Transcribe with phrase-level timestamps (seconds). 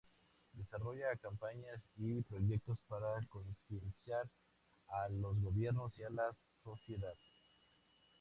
[0.53, 4.27] Desarrolla campañas y proyectos para concienciar
[4.87, 7.13] a los gobiernos y a la sociedad.